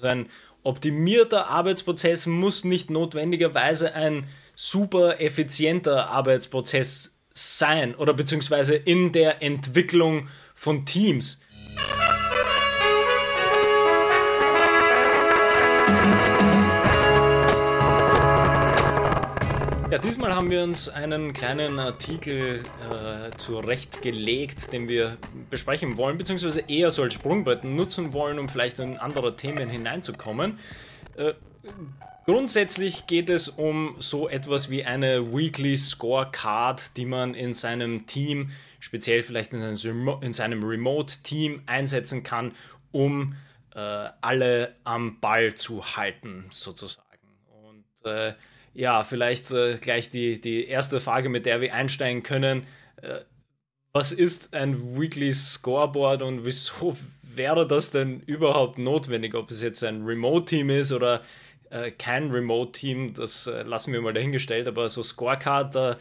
[0.00, 0.30] Also ein
[0.62, 10.28] optimierter Arbeitsprozess muss nicht notwendigerweise ein super effizienter Arbeitsprozess sein oder beziehungsweise in der Entwicklung
[10.54, 11.40] von Teams.
[19.90, 25.18] Ja, diesmal haben wir uns einen kleinen Artikel äh, zurechtgelegt, den wir
[25.50, 30.60] besprechen wollen, beziehungsweise eher so als Sprungbrett nutzen wollen, um vielleicht in andere Themen hineinzukommen.
[31.16, 31.32] Äh,
[32.24, 38.52] grundsätzlich geht es um so etwas wie eine Weekly Scorecard, die man in seinem Team,
[38.78, 42.52] speziell vielleicht in seinem, in seinem Remote-Team einsetzen kann,
[42.92, 43.34] um
[43.74, 43.80] äh,
[44.20, 47.08] alle am Ball zu halten, sozusagen.
[47.64, 48.34] Und äh,
[48.74, 52.66] ja, vielleicht äh, gleich die, die erste Frage, mit der wir einsteigen können.
[53.02, 53.20] Äh,
[53.92, 59.34] was ist ein Weekly Scoreboard und wieso wäre das denn überhaupt notwendig?
[59.34, 61.22] Ob es jetzt ein Remote-Team ist oder
[61.70, 65.98] äh, kein Remote-Team, das äh, lassen wir mal dahingestellt, aber so Scorecard, da,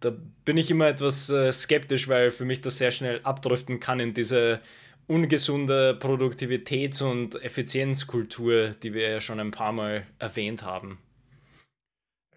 [0.00, 0.12] da
[0.44, 4.14] bin ich immer etwas äh, skeptisch, weil für mich das sehr schnell abdriften kann in
[4.14, 4.60] diese
[5.06, 10.98] ungesunde Produktivitäts- und Effizienzkultur, die wir ja schon ein paar Mal erwähnt haben.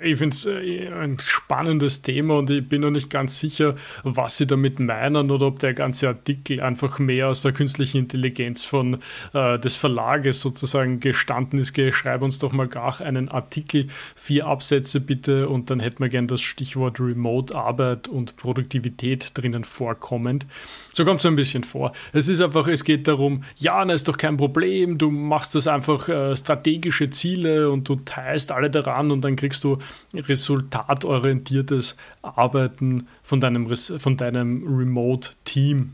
[0.02, 4.38] Ich finde es äh, ein spannendes Thema und ich bin noch nicht ganz sicher, was
[4.38, 9.00] sie damit meinen oder ob der ganze Artikel einfach mehr aus der künstlichen Intelligenz von
[9.34, 11.78] äh, des Verlages sozusagen gestanden ist.
[11.94, 16.28] Schreib uns doch mal gar einen Artikel, vier Absätze bitte und dann hätten wir gern
[16.28, 20.46] das Stichwort Remote Arbeit und Produktivität drinnen vorkommend.
[20.94, 21.92] So kommt es ein bisschen vor.
[22.14, 25.68] Es ist einfach, es geht darum, ja, na ist doch kein Problem, du machst das
[25.68, 29.78] einfach äh, strategische Ziele und du teilst alle daran und dann kriegst du
[30.14, 35.94] resultatorientiertes Arbeiten von deinem, von deinem Remote-Team.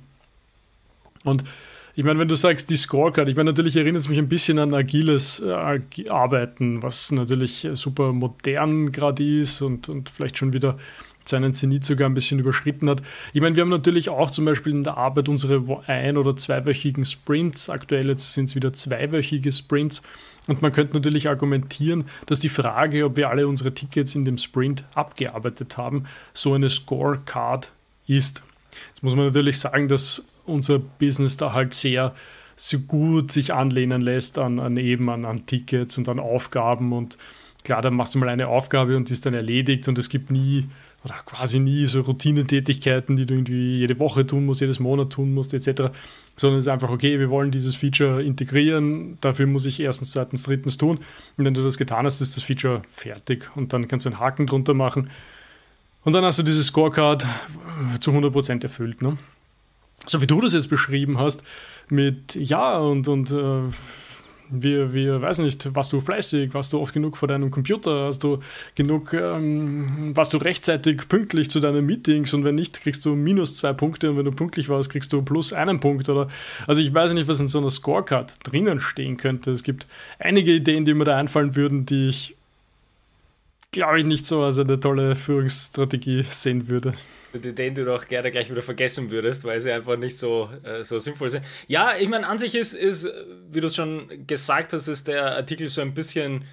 [1.23, 1.43] Und
[1.97, 4.59] ich meine, wenn du sagst, die Scorecard, ich meine, natürlich erinnert es mich ein bisschen
[4.59, 10.77] an agiles äh, Arbeiten, was natürlich super modern gerade ist und, und vielleicht schon wieder
[11.23, 13.01] seinen Zenit sogar ein bisschen überschritten hat.
[13.33, 17.06] Ich meine, wir haben natürlich auch zum Beispiel in der Arbeit unsere ein- oder zweiwöchigen
[17.06, 17.69] Sprints.
[17.69, 20.01] Aktuell jetzt sind es wieder zweiwöchige Sprints.
[20.47, 24.38] Und man könnte natürlich argumentieren, dass die Frage, ob wir alle unsere Tickets in dem
[24.38, 27.72] Sprint abgearbeitet haben, so eine Scorecard
[28.07, 28.44] ist.
[28.89, 32.13] Jetzt muss man natürlich sagen, dass unser Business da halt sehr
[32.56, 37.17] so gut sich anlehnen lässt an, an eben an, an Tickets und an Aufgaben und
[37.63, 40.31] klar, dann machst du mal eine Aufgabe und die ist dann erledigt und es gibt
[40.31, 40.69] nie
[41.05, 45.35] oder quasi nie so Routinetätigkeiten, die du irgendwie jede Woche tun musst, jedes Monat tun
[45.35, 45.93] musst, etc.
[46.35, 50.44] Sondern es ist einfach, okay, wir wollen dieses Feature integrieren, dafür muss ich erstens, zweitens,
[50.44, 50.97] drittens tun.
[51.38, 54.19] Und wenn du das getan hast, ist das Feature fertig und dann kannst du einen
[54.19, 55.11] Haken drunter machen.
[56.03, 57.25] Und dann hast du diese Scorecard
[57.99, 59.03] zu 100% erfüllt.
[59.03, 59.17] Ne?
[60.07, 61.44] So wie du das jetzt beschrieben hast,
[61.88, 63.61] mit ja und, und äh,
[64.50, 68.23] wir, wir, weiß nicht, warst du fleißig, warst du oft genug vor deinem Computer, hast
[68.23, 68.39] du
[68.75, 72.33] genug, ähm, warst du rechtzeitig pünktlich zu deinen Meetings?
[72.33, 74.11] Und wenn nicht, kriegst du minus zwei Punkte.
[74.11, 76.28] Und wenn du pünktlich warst, kriegst du plus einen Punkt oder,
[76.67, 79.51] also ich weiß nicht, was in so einer Scorecard drinnen stehen könnte.
[79.51, 79.88] Es gibt
[80.19, 82.35] einige Ideen, die mir da einfallen würden, die ich,
[83.75, 86.94] glaube ich, nicht so als eine tolle Führungsstrategie sehen würde
[87.38, 91.00] den du doch gerne gleich wieder vergessen würdest, weil sie einfach nicht so, äh, so
[91.00, 91.46] sinnvoll sind.
[91.68, 93.09] Ja, ich meine, an sich ist, ist,
[93.50, 96.46] wie du es schon gesagt hast, ist der Artikel so ein bisschen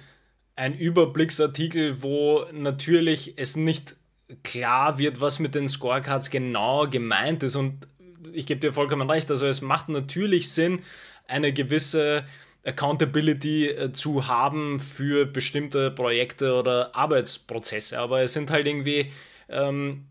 [0.55, 3.95] ein Überblicksartikel, wo natürlich es nicht
[4.43, 7.55] klar wird, was mit den Scorecards genau gemeint ist.
[7.55, 7.87] Und
[8.33, 10.81] ich gebe dir vollkommen recht, also es macht natürlich Sinn,
[11.27, 12.25] eine gewisse
[12.65, 17.99] Accountability äh, zu haben für bestimmte Projekte oder Arbeitsprozesse.
[17.99, 19.11] Aber es sind halt irgendwie
[19.49, 20.07] ähm,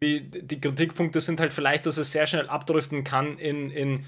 [0.00, 4.04] die Kritikpunkte sind halt vielleicht, dass es sehr schnell abdriften kann in, in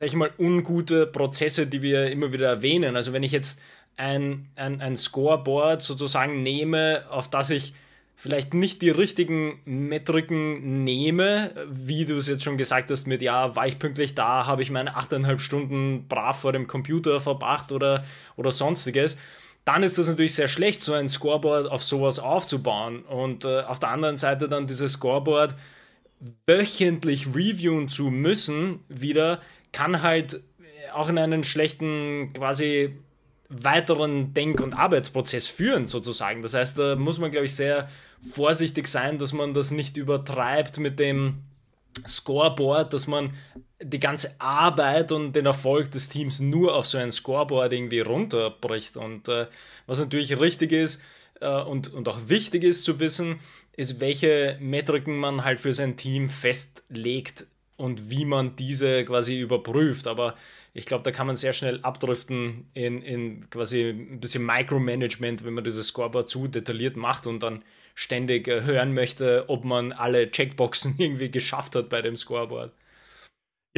[0.00, 2.96] sag ich mal, ungute Prozesse, die wir immer wieder erwähnen.
[2.96, 3.60] Also wenn ich jetzt
[3.96, 7.74] ein, ein, ein Scoreboard sozusagen nehme, auf das ich
[8.20, 13.54] vielleicht nicht die richtigen Metriken nehme, wie du es jetzt schon gesagt hast, mit ja,
[13.54, 18.04] war ich pünktlich da, habe ich meine 8,5 Stunden brav vor dem Computer verbracht oder,
[18.34, 19.18] oder sonstiges,
[19.64, 23.02] dann ist das natürlich sehr schlecht, so ein Scoreboard auf sowas aufzubauen.
[23.02, 25.54] Und äh, auf der anderen Seite dann dieses Scoreboard
[26.46, 29.40] wöchentlich reviewen zu müssen, wieder,
[29.70, 30.40] kann halt
[30.92, 32.96] auch in einen schlechten quasi
[33.48, 36.42] weiteren Denk- und Arbeitsprozess führen, sozusagen.
[36.42, 37.88] Das heißt, da muss man, glaube ich, sehr
[38.30, 41.42] vorsichtig sein, dass man das nicht übertreibt mit dem
[42.06, 43.30] Scoreboard, dass man
[43.80, 48.96] die ganze Arbeit und den Erfolg des Teams nur auf so ein Scoreboard irgendwie runterbricht.
[48.96, 49.46] Und äh,
[49.86, 51.00] was natürlich richtig ist
[51.40, 53.40] äh, und, und auch wichtig ist zu wissen,
[53.76, 57.46] ist, welche Metriken man halt für sein Team festlegt
[57.78, 60.06] und wie man diese quasi überprüft.
[60.06, 60.34] Aber
[60.74, 65.54] ich glaube, da kann man sehr schnell abdriften in, in quasi ein bisschen Micromanagement, wenn
[65.54, 67.64] man dieses Scoreboard zu detailliert macht und dann
[67.94, 72.72] ständig äh, hören möchte, ob man alle Checkboxen irgendwie geschafft hat bei dem Scoreboard.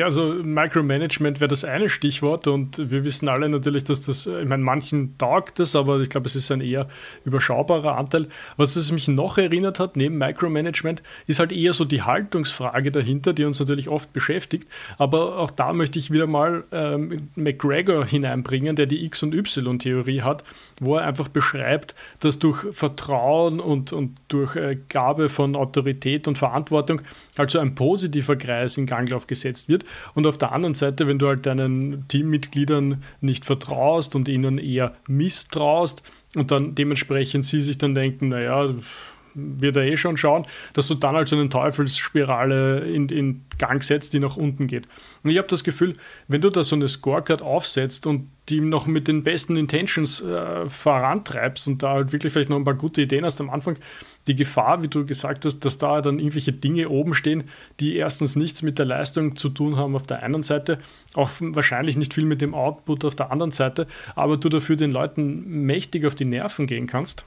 [0.00, 4.48] Ja, also Micromanagement wäre das eine Stichwort und wir wissen alle natürlich, dass das, ich
[4.48, 6.88] meine, manchen taugt das, aber ich glaube, es ist ein eher
[7.26, 8.26] überschaubarer Anteil.
[8.56, 13.34] Was es mich noch erinnert hat, neben Micromanagement, ist halt eher so die Haltungsfrage dahinter,
[13.34, 14.66] die uns natürlich oft beschäftigt.
[14.96, 20.22] Aber auch da möchte ich wieder mal ähm, McGregor hineinbringen, der die X- und Y-Theorie
[20.22, 20.44] hat,
[20.80, 26.38] wo er einfach beschreibt, dass durch Vertrauen und, und durch äh, Gabe von Autorität und
[26.38, 27.02] Verantwortung
[27.36, 29.84] also ein positiver Kreis in Ganglauf gesetzt wird.
[30.14, 34.94] Und auf der anderen Seite, wenn du halt deinen Teammitgliedern nicht vertraust und ihnen eher
[35.06, 36.02] misstraust
[36.34, 38.74] und dann dementsprechend sie sich dann denken, naja,
[39.58, 44.12] wird er eh schon schauen, dass du dann also eine Teufelsspirale in, in Gang setzt,
[44.12, 44.88] die nach unten geht.
[45.22, 45.92] Und ich habe das Gefühl,
[46.28, 50.68] wenn du da so eine Scorecard aufsetzt und die noch mit den besten Intentions äh,
[50.68, 53.76] vorantreibst und da halt wirklich vielleicht noch ein paar gute Ideen hast am Anfang,
[54.26, 57.44] die Gefahr, wie du gesagt hast, dass da dann irgendwelche Dinge oben stehen,
[57.78, 60.78] die erstens nichts mit der Leistung zu tun haben auf der einen Seite,
[61.14, 64.90] auch wahrscheinlich nicht viel mit dem Output auf der anderen Seite, aber du dafür den
[64.90, 67.24] Leuten mächtig auf die Nerven gehen kannst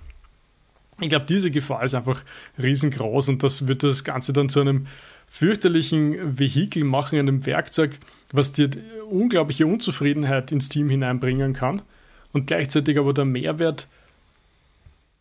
[0.99, 2.23] ich glaube, diese Gefahr ist einfach
[2.61, 4.87] riesengroß und das wird das Ganze dann zu einem
[5.27, 7.99] fürchterlichen Vehikel machen, einem Werkzeug,
[8.31, 8.69] was dir
[9.09, 11.81] unglaubliche Unzufriedenheit ins Team hineinbringen kann
[12.33, 13.87] und gleichzeitig aber der Mehrwert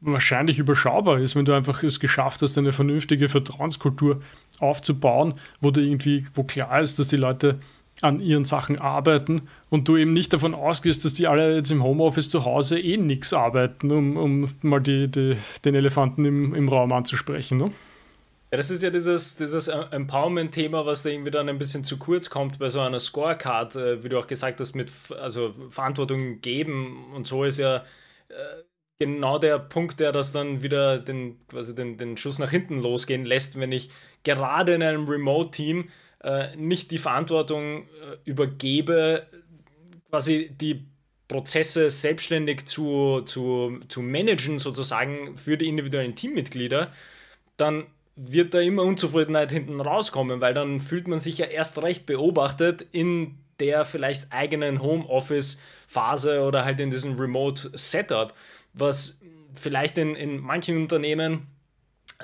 [0.03, 4.21] wahrscheinlich überschaubar ist, wenn du einfach es geschafft hast, eine vernünftige Vertrauenskultur
[4.59, 7.61] aufzubauen, wo du irgendwie, wo klar ist, dass die Leute
[8.03, 11.83] an ihren Sachen arbeiten und du eben nicht davon ausgehst, dass die alle jetzt im
[11.83, 16.69] Homeoffice zu Hause eh nichts arbeiten, um, um mal die, die, den Elefanten im, im
[16.69, 17.59] Raum anzusprechen.
[17.59, 17.73] Ne?
[18.51, 22.29] Ja, das ist ja dieses, dieses Empowerment-Thema, was da irgendwie dann ein bisschen zu kurz
[22.29, 27.13] kommt bei so einer Scorecard, äh, wie du auch gesagt hast, mit also Verantwortung geben
[27.15, 27.77] und so ist ja
[28.29, 28.63] äh,
[28.99, 33.25] genau der Punkt, der das dann wieder den, quasi den, den Schuss nach hinten losgehen
[33.25, 33.91] lässt, wenn ich
[34.23, 35.89] gerade in einem Remote-Team
[36.23, 39.27] äh, nicht die Verantwortung äh, übergebe,
[40.11, 40.87] quasi die
[41.29, 46.93] Prozesse selbstständig zu, zu, zu managen, sozusagen für die individuellen Teammitglieder,
[47.57, 52.05] dann wird da immer Unzufriedenheit hinten rauskommen, weil dann fühlt man sich ja erst recht
[52.05, 58.35] beobachtet in der vielleicht eigenen Homeoffice-Phase oder halt in diesem Remote-Setup,
[58.75, 59.21] was
[59.55, 61.47] vielleicht in, in manchen Unternehmen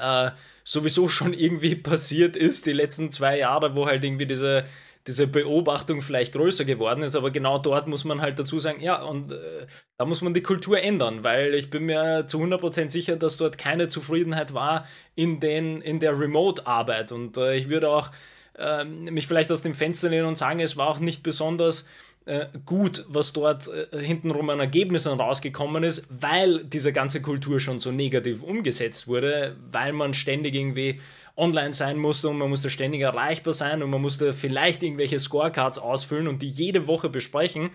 [0.01, 0.31] äh,
[0.65, 4.65] sowieso schon irgendwie passiert ist, die letzten zwei Jahre, wo halt irgendwie diese,
[5.07, 9.03] diese Beobachtung vielleicht größer geworden ist, aber genau dort muss man halt dazu sagen, ja,
[9.03, 9.67] und äh,
[9.97, 13.57] da muss man die Kultur ändern, weil ich bin mir zu 100% sicher, dass dort
[13.59, 17.13] keine Zufriedenheit war in, den, in der Remote-Arbeit.
[17.13, 18.11] Und äh, ich würde auch
[18.59, 21.87] äh, mich vielleicht aus dem Fenster lehnen und sagen, es war auch nicht besonders
[22.29, 27.81] äh, gut, was dort äh, hintenrum an Ergebnissen rausgekommen ist, weil diese ganze Kultur schon
[27.81, 31.01] so negativ umgesetzt wurde, weil man ständig irgendwie
[31.37, 35.79] online sein musste und man musste ständig erreichbar sein und man musste vielleicht irgendwelche Scorecards
[35.79, 37.71] ausfüllen und die jede Woche besprechen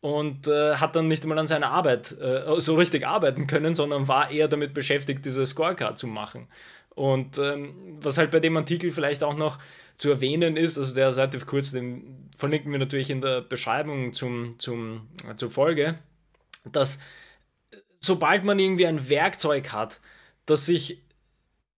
[0.00, 4.08] und äh, hat dann nicht einmal an seiner Arbeit äh, so richtig arbeiten können, sondern
[4.08, 6.48] war eher damit beschäftigt, diese Scorecard zu machen.
[6.94, 9.58] Und ähm, was halt bei dem Artikel vielleicht auch noch
[9.96, 14.58] zu erwähnen ist, also der relativ kurz, den verlinken wir natürlich in der Beschreibung zum,
[14.58, 15.98] zum, äh, zur Folge,
[16.64, 16.98] dass
[18.02, 20.00] sobald man irgendwie ein Werkzeug hat,
[20.44, 21.02] das sich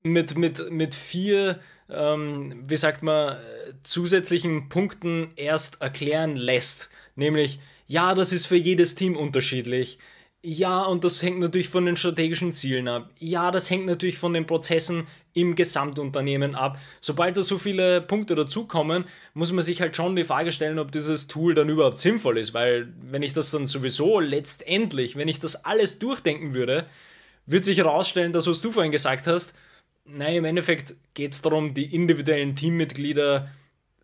[0.02, 3.36] mit, mit, mit vier, ähm, wie sagt man,
[3.82, 9.98] zusätzlichen Punkten erst erklären lässt, nämlich, ja, das ist für jedes Team unterschiedlich,
[10.46, 13.08] ja, und das hängt natürlich von den strategischen Zielen ab.
[13.18, 16.78] Ja, das hängt natürlich von den Prozessen im Gesamtunternehmen ab.
[17.00, 20.92] Sobald da so viele Punkte dazukommen, muss man sich halt schon die Frage stellen, ob
[20.92, 22.52] dieses Tool dann überhaupt sinnvoll ist.
[22.52, 26.84] Weil wenn ich das dann sowieso letztendlich, wenn ich das alles durchdenken würde,
[27.46, 29.54] wird sich herausstellen, dass was du vorhin gesagt hast,
[30.04, 33.48] nein, im Endeffekt geht es darum, die individuellen Teammitglieder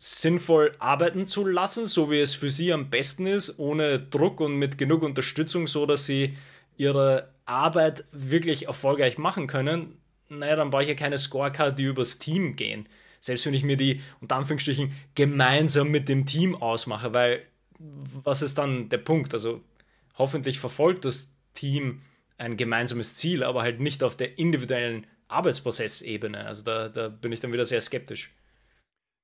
[0.03, 4.57] sinnvoll arbeiten zu lassen, so wie es für sie am besten ist, ohne Druck und
[4.57, 6.35] mit genug Unterstützung, so dass sie
[6.75, 12.17] ihre Arbeit wirklich erfolgreich machen können, naja, dann brauche ich ja keine Scorecard, die übers
[12.17, 12.89] Team gehen.
[13.19, 17.43] Selbst wenn ich mir die, unter Anführungsstrichen, gemeinsam mit dem Team ausmache, weil
[17.77, 19.35] was ist dann der Punkt?
[19.35, 19.61] Also
[20.17, 22.01] hoffentlich verfolgt das Team
[22.39, 26.43] ein gemeinsames Ziel, aber halt nicht auf der individuellen Arbeitsprozessebene.
[26.47, 28.31] Also da, da bin ich dann wieder sehr skeptisch.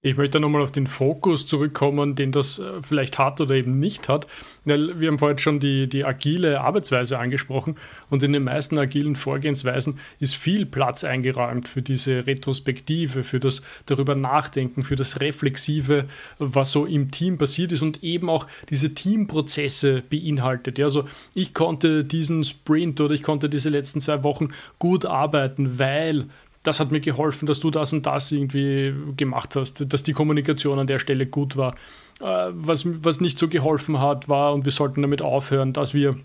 [0.08, 4.08] Ich möchte nochmal auf den Fokus zurückkommen, den das äh, vielleicht hat oder eben nicht
[4.08, 4.26] hat.
[4.64, 7.76] Weil wir haben vorhin schon die, die agile Arbeitsweise angesprochen
[8.10, 13.62] und in den meisten agilen Vorgehensweisen ist viel Platz eingeräumt für diese Retrospektive, für das
[13.86, 16.06] darüber nachdenken, für das Reflexive,
[16.40, 20.80] was so im Team passiert ist und eben auch diese Teamprozesse beinhaltet.
[20.80, 24.50] Also ich konnte diesen Sprint oder ich konnte diese letzten zwei Wochen
[24.80, 26.28] gut arbeiten, weil
[26.68, 30.78] das hat mir geholfen, dass du das und das irgendwie gemacht hast, dass die Kommunikation
[30.78, 31.76] an der Stelle gut war.
[32.20, 36.18] Äh, was, was nicht so geholfen hat, war, und wir sollten damit aufhören, dass wir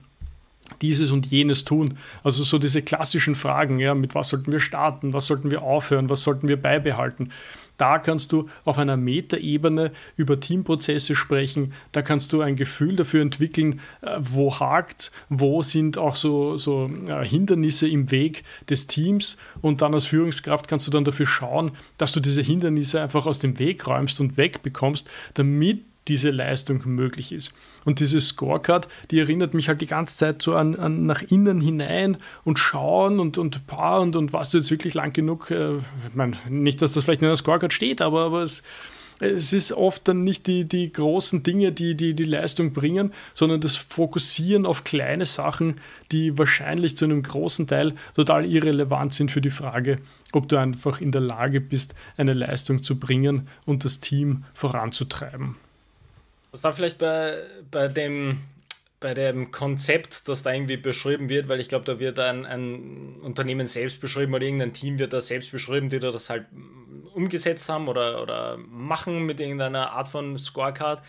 [0.80, 1.98] dieses und jenes tun.
[2.24, 6.08] Also so diese klassischen Fragen, ja, mit was sollten wir starten, was sollten wir aufhören,
[6.08, 7.30] was sollten wir beibehalten.
[7.82, 11.72] Da kannst du auf einer Metaebene über Teamprozesse sprechen.
[11.90, 16.88] Da kannst du ein Gefühl dafür entwickeln, äh, wo hakt, wo sind auch so, so
[17.08, 19.36] äh, Hindernisse im Weg des Teams.
[19.62, 23.40] Und dann als Führungskraft kannst du dann dafür schauen, dass du diese Hindernisse einfach aus
[23.40, 27.52] dem Weg räumst und wegbekommst, damit diese Leistung möglich ist.
[27.84, 31.60] Und diese Scorecard, die erinnert mich halt die ganze Zeit so an, an nach innen
[31.60, 35.50] hinein und schauen und, und, boah, und, und warst du jetzt wirklich lang genug?
[35.50, 38.62] Äh, ich meine, nicht, dass das vielleicht in der Scorecard steht, aber, aber es,
[39.22, 43.60] es ist oft dann nicht die, die großen Dinge, die, die die Leistung bringen, sondern
[43.60, 45.76] das Fokussieren auf kleine Sachen,
[46.10, 49.98] die wahrscheinlich zu einem großen Teil total irrelevant sind für die Frage,
[50.32, 55.54] ob du einfach in der Lage bist, eine Leistung zu bringen und das Team voranzutreiben.
[56.52, 57.38] Was da vielleicht bei,
[57.70, 58.42] bei dem
[59.02, 63.16] bei dem Konzept, das da irgendwie beschrieben wird, weil ich glaube, da wird ein, ein,
[63.20, 66.46] Unternehmen selbst beschrieben oder irgendein Team wird da selbst beschrieben, die da das halt
[67.12, 71.02] umgesetzt haben oder, oder machen mit irgendeiner Art von Scorecard,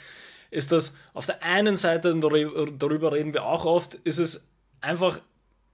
[0.51, 4.47] ist das auf der einen Seite, darüber reden wir auch oft, ist es
[4.81, 5.19] einfach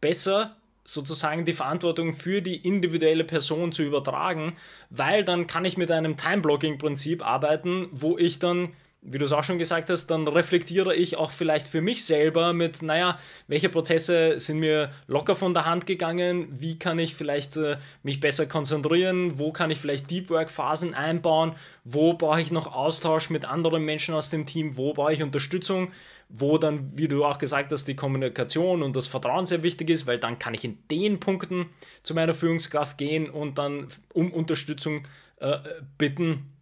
[0.01, 4.55] besser, sozusagen die Verantwortung für die individuelle Person zu übertragen,
[4.89, 9.45] weil dann kann ich mit einem Time-Blocking-Prinzip arbeiten, wo ich dann wie du es auch
[9.45, 14.39] schon gesagt hast, dann reflektiere ich auch vielleicht für mich selber mit, naja, welche Prozesse
[14.39, 19.39] sind mir locker von der Hand gegangen, wie kann ich vielleicht äh, mich besser konzentrieren,
[19.39, 21.53] wo kann ich vielleicht Deep Work Phasen einbauen,
[21.85, 25.93] wo brauche ich noch Austausch mit anderen Menschen aus dem Team, wo brauche ich Unterstützung,
[26.27, 30.07] wo dann, wie du auch gesagt hast, die Kommunikation und das Vertrauen sehr wichtig ist,
[30.07, 31.67] weil dann kann ich in den Punkten
[32.03, 35.57] zu meiner Führungskraft gehen und dann um Unterstützung äh,
[35.97, 36.58] bitten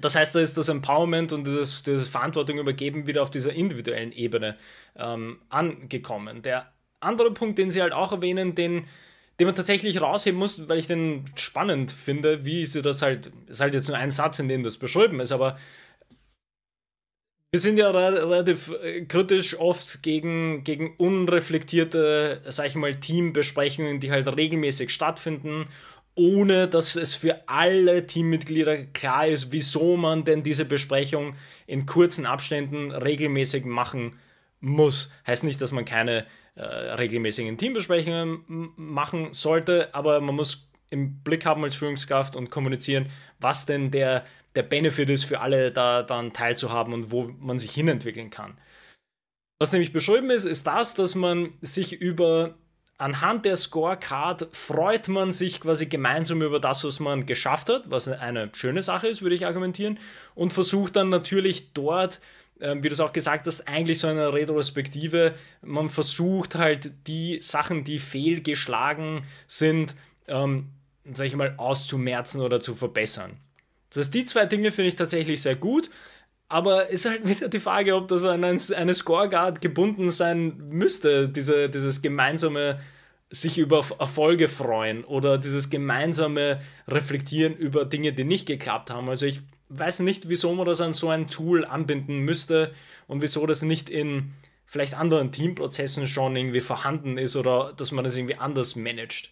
[0.00, 4.12] das heißt, da ist das Empowerment und das, das Verantwortung übergeben wieder auf dieser individuellen
[4.12, 4.56] Ebene
[4.96, 6.42] ähm, angekommen.
[6.42, 8.86] Der andere Punkt, den Sie halt auch erwähnen, den,
[9.38, 13.60] den man tatsächlich rausheben muss, weil ich den spannend finde, wie Sie das halt, ist
[13.60, 15.58] halt jetzt nur ein Satz, in dem das beschrieben ist, aber
[17.54, 24.10] wir sind ja relativ äh, kritisch oft gegen, gegen unreflektierte, sag ich mal, Teambesprechungen, die
[24.10, 25.66] halt regelmäßig stattfinden
[26.14, 31.34] ohne dass es für alle Teammitglieder klar ist, wieso man denn diese Besprechung
[31.66, 34.16] in kurzen Abständen regelmäßig machen
[34.60, 35.12] muss.
[35.26, 41.44] Heißt nicht, dass man keine äh, regelmäßigen Teambesprechungen machen sollte, aber man muss im Blick
[41.44, 43.06] haben als Führungskraft und kommunizieren,
[43.40, 47.72] was denn der, der Benefit ist für alle, da dann teilzuhaben und wo man sich
[47.72, 48.56] hinentwickeln kann.
[49.58, 52.56] Was nämlich beschrieben ist, ist das, dass man sich über
[53.04, 58.08] anhand der Scorecard freut man sich quasi gemeinsam über das, was man geschafft hat, was
[58.08, 59.98] eine schöne Sache ist, würde ich argumentieren,
[60.34, 62.22] und versucht dann natürlich dort,
[62.60, 67.42] äh, wie du es auch gesagt hast, eigentlich so eine Retrospektive, man versucht halt die
[67.42, 69.94] Sachen, die fehlgeschlagen sind,
[70.26, 70.70] ähm,
[71.12, 73.36] sag ich mal, auszumerzen oder zu verbessern.
[73.90, 75.90] Das heißt, die zwei Dinge finde ich tatsächlich sehr gut.
[76.48, 81.68] Aber ist halt wieder die Frage, ob das an eine Scorecard gebunden sein müsste, diese,
[81.68, 82.80] dieses gemeinsame
[83.30, 89.08] sich über Erfolge freuen oder dieses gemeinsame Reflektieren über Dinge, die nicht geklappt haben.
[89.08, 92.72] Also ich weiß nicht, wieso man das an so ein Tool anbinden müsste
[93.08, 94.32] und wieso das nicht in
[94.66, 99.30] vielleicht anderen Teamprozessen schon irgendwie vorhanden ist oder dass man das irgendwie anders managt.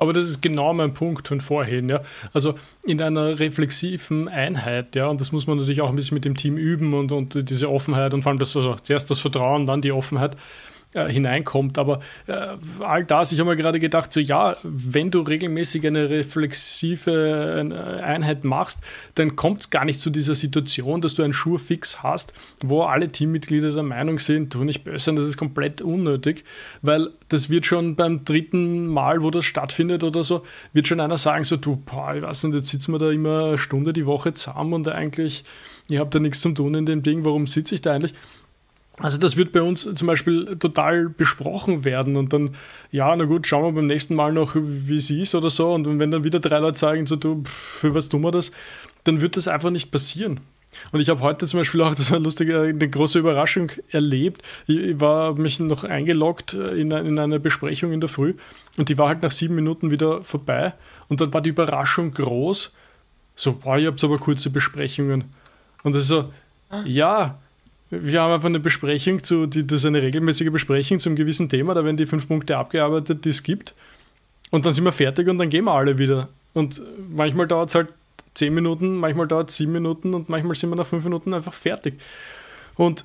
[0.00, 2.00] Aber das ist genau mein Punkt von vorhin, ja.
[2.32, 2.54] Also
[2.84, 6.36] in einer reflexiven Einheit, ja, und das muss man natürlich auch ein bisschen mit dem
[6.36, 9.82] Team üben und, und diese Offenheit und vor allem das, also zuerst das Vertrauen, dann
[9.82, 10.36] die Offenheit
[10.92, 11.78] äh, hineinkommt.
[11.78, 16.10] Aber äh, all das, ich habe mir gerade gedacht, so ja, wenn du regelmäßig eine
[16.10, 18.80] reflexive äh, Einheit machst,
[19.14, 23.10] dann kommt es gar nicht zu dieser Situation, dass du einen Schurfix hast, wo alle
[23.10, 26.44] Teammitglieder der Meinung sind, du nicht böse, das ist komplett unnötig,
[26.82, 30.42] weil das wird schon beim dritten Mal, wo das stattfindet oder so,
[30.72, 33.44] wird schon einer sagen, so du, boah, ich weiß nicht, jetzt sitzen wir da immer
[33.44, 35.44] eine Stunde die Woche zusammen und eigentlich,
[35.88, 38.14] ihr habt da nichts zu tun in dem Ding, warum sitze ich da eigentlich?
[39.02, 42.50] Also das wird bei uns zum Beispiel total besprochen werden und dann,
[42.90, 45.72] ja, na gut, schauen wir beim nächsten Mal noch, wie es ist oder so.
[45.72, 48.52] Und wenn dann wieder drei Leute sagen, so du, für was tun wir das,
[49.04, 50.40] dann wird das einfach nicht passieren.
[50.92, 54.42] Und ich habe heute zum Beispiel auch, das war eine lustige, eine große Überraschung erlebt.
[54.66, 58.34] Ich war mich noch eingeloggt in, in eine Besprechung in der Früh
[58.78, 60.74] und die war halt nach sieben Minuten wieder vorbei.
[61.08, 62.72] Und dann war die Überraschung groß.
[63.34, 65.24] So, boah, ihr habt aber kurze Besprechungen.
[65.82, 66.32] Und das ist so,
[66.68, 66.82] ah.
[66.84, 67.38] ja,
[67.90, 71.74] wir haben einfach eine Besprechung zu, die, das ist eine regelmäßige Besprechung zum gewissen Thema,
[71.74, 73.74] da werden die fünf Punkte abgearbeitet, die es gibt.
[74.50, 76.28] Und dann sind wir fertig und dann gehen wir alle wieder.
[76.54, 77.88] Und manchmal dauert es halt
[78.34, 81.52] zehn Minuten, manchmal dauert es sieben Minuten und manchmal sind wir nach fünf Minuten einfach
[81.52, 82.00] fertig.
[82.76, 83.04] Und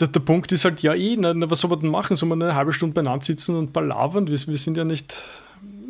[0.00, 2.16] der, der Punkt ist halt, ja eh, na, was soll man denn machen?
[2.16, 4.26] Soll man eine halbe Stunde beieinander sitzen und palavern?
[4.26, 5.20] Wir, wir sind ja nicht.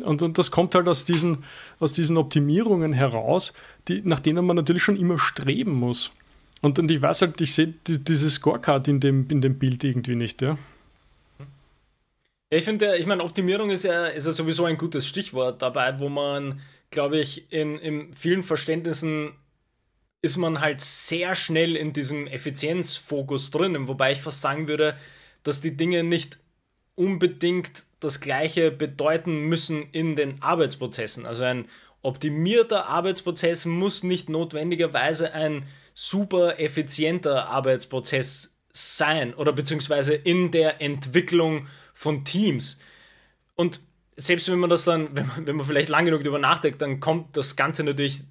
[0.03, 1.45] Und, und das kommt halt aus diesen,
[1.79, 3.53] aus diesen Optimierungen heraus,
[3.87, 6.11] die, nach denen man natürlich schon immer streben muss.
[6.63, 9.83] Und, und ich weiß halt, ich sehe die, diese Scorecard in dem, in dem Bild
[9.83, 10.57] irgendwie nicht, ja.
[12.49, 16.07] Ich finde, ich meine, Optimierung ist ja, ist ja sowieso ein gutes Stichwort dabei, wo
[16.07, 19.33] man, glaube ich, in, in vielen Verständnissen
[20.21, 24.95] ist man halt sehr schnell in diesem Effizienzfokus drin, wobei ich fast sagen würde,
[25.43, 26.39] dass die Dinge nicht
[26.95, 31.25] unbedingt das Gleiche bedeuten müssen in den Arbeitsprozessen.
[31.25, 31.65] Also ein
[32.03, 41.67] optimierter Arbeitsprozess muss nicht notwendigerweise ein super effizienter Arbeitsprozess sein oder beziehungsweise in der Entwicklung
[41.93, 42.79] von Teams.
[43.55, 43.79] Und
[44.15, 46.99] selbst wenn man das dann, wenn man, wenn man vielleicht lang genug darüber nachdenkt, dann
[46.99, 48.21] kommt das Ganze natürlich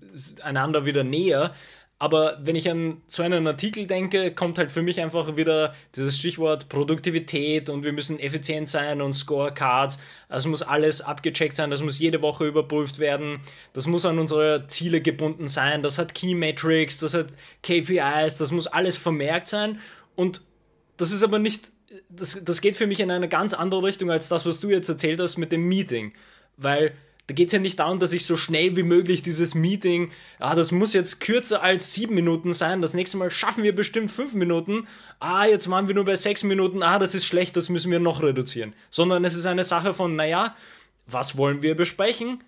[0.42, 1.54] einander wieder näher.
[2.02, 6.18] Aber wenn ich an so einen Artikel denke, kommt halt für mich einfach wieder dieses
[6.18, 9.98] Stichwort Produktivität und wir müssen effizient sein und Scorecards.
[10.28, 13.38] Das muss alles abgecheckt sein, das muss jede Woche überprüft werden.
[13.72, 15.84] Das muss an unsere Ziele gebunden sein.
[15.84, 17.28] Das hat Key Metrics, das hat
[17.62, 19.78] KPIs, das muss alles vermerkt sein.
[20.16, 20.42] Und
[20.96, 21.70] das ist aber nicht,
[22.08, 24.88] das, das geht für mich in eine ganz andere Richtung als das, was du jetzt
[24.88, 26.14] erzählt hast mit dem Meeting.
[26.56, 26.94] Weil
[27.28, 30.54] da geht es ja nicht darum, dass ich so schnell wie möglich dieses Meeting, ah,
[30.54, 34.34] das muss jetzt kürzer als sieben Minuten sein, das nächste Mal schaffen wir bestimmt fünf
[34.34, 34.88] Minuten,
[35.20, 38.00] ah, jetzt waren wir nur bei sechs Minuten, ah, das ist schlecht, das müssen wir
[38.00, 38.74] noch reduzieren.
[38.90, 40.56] Sondern es ist eine Sache von, naja,
[41.06, 42.42] was wollen wir besprechen?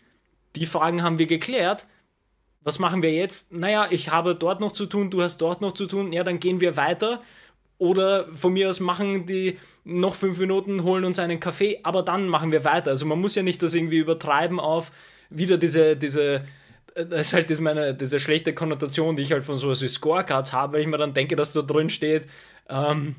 [0.56, 1.86] Die Fragen haben wir geklärt.
[2.62, 3.52] Was machen wir jetzt?
[3.52, 6.40] Naja, ich habe dort noch zu tun, du hast dort noch zu tun, ja, dann
[6.40, 7.22] gehen wir weiter
[7.84, 12.26] oder von mir aus machen die noch fünf Minuten, holen uns einen Kaffee, aber dann
[12.28, 12.90] machen wir weiter.
[12.90, 14.90] Also man muss ja nicht das irgendwie übertreiben auf
[15.28, 16.46] wieder diese, diese,
[16.94, 20.52] das ist halt das meine, diese schlechte Konnotation, die ich halt von sowas wie Scorecards
[20.52, 22.26] habe, weil ich mir dann denke, dass da drin steht,
[22.70, 23.16] ähm,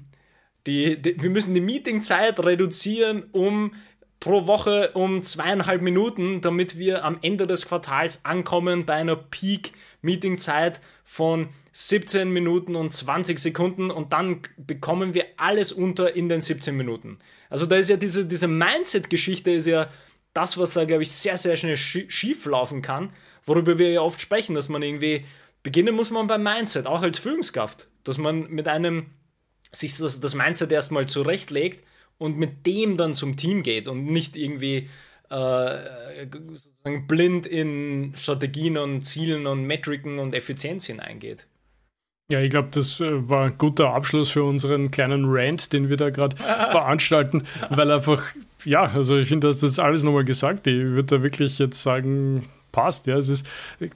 [0.66, 3.74] die, die, wir müssen die Meetingzeit reduzieren um
[4.20, 10.82] pro Woche um zweieinhalb Minuten, damit wir am Ende des Quartals ankommen bei einer Peak-Meetingzeit
[11.04, 16.74] von 17 Minuten und 20 Sekunden und dann bekommen wir alles unter in den 17
[16.74, 17.20] Minuten.
[17.50, 19.92] Also da ist ja diese, diese Mindset-Geschichte ist ja
[20.32, 23.12] das, was da, glaube ich, sehr, sehr schnell schief laufen kann,
[23.44, 25.26] worüber wir ja oft sprechen, dass man irgendwie,
[25.64, 29.08] beginnen muss man beim Mindset, auch als Führungskraft, dass man mit einem
[29.74, 31.84] sich das, das Mindset erstmal zurechtlegt
[32.18, 34.90] und mit dem dann zum Team geht und nicht irgendwie
[35.30, 36.26] äh,
[37.06, 41.48] blind in Strategien und Zielen und Metriken und Effizienz hineingeht.
[42.28, 45.98] Ja, ich glaube, das äh, war ein guter Abschluss für unseren kleinen Rant, den wir
[45.98, 46.36] da gerade
[46.72, 48.24] veranstalten, weil einfach,
[48.64, 50.66] ja, also ich finde, dass das alles nochmal gesagt.
[50.66, 53.08] Ich würde da wirklich jetzt sagen, passt.
[53.08, 53.48] Ja, es ist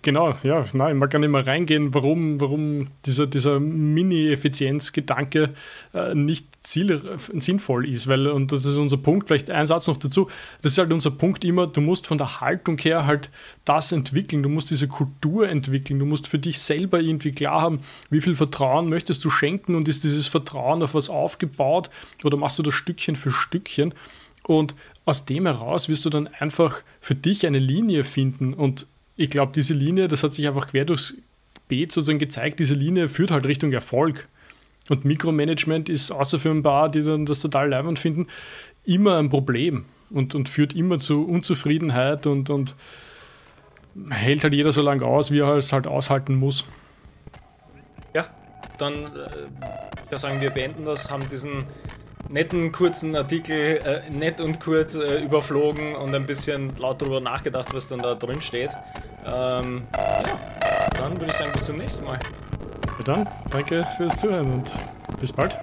[0.01, 5.53] genau, ja, nein, man kann nicht mehr reingehen, warum, warum dieser, dieser Mini-Effizienz-Gedanke
[5.93, 9.97] äh, nicht ziel, sinnvoll ist, weil, und das ist unser Punkt, vielleicht ein Satz noch
[9.97, 10.29] dazu,
[10.61, 13.29] das ist halt unser Punkt immer, du musst von der Haltung her halt
[13.65, 17.81] das entwickeln, du musst diese Kultur entwickeln, du musst für dich selber irgendwie klar haben,
[18.09, 21.89] wie viel Vertrauen möchtest du schenken und ist dieses Vertrauen auf was aufgebaut
[22.23, 23.93] oder machst du das Stückchen für Stückchen
[24.49, 24.73] und
[25.05, 28.55] aus dem heraus wirst du dann einfach für dich eine Linie finden.
[28.55, 31.13] Und ich glaube, diese Linie, das hat sich einfach quer durchs
[31.67, 34.27] Beet sozusagen gezeigt, diese Linie führt halt Richtung Erfolg.
[34.89, 38.25] Und Mikromanagement ist außer für ein paar, die dann das total leibend finden,
[38.85, 42.75] immer ein Problem und, und führt immer zu Unzufriedenheit und, und
[44.09, 46.65] hält halt jeder so lange aus, wie er es halt aushalten muss.
[48.15, 48.25] Ja,
[48.79, 49.09] dann äh,
[50.09, 51.65] ja, sagen wir beenden das, haben diesen
[52.29, 57.73] netten kurzen Artikel äh, nett und kurz äh, überflogen und ein bisschen laut darüber nachgedacht,
[57.73, 58.71] was dann da drin steht.
[59.25, 60.23] Ähm, ja,
[60.97, 62.19] dann würde ich sagen, bis zum nächsten Mal.
[62.99, 64.71] Ja dann, danke fürs Zuhören und
[65.19, 65.57] bis bald.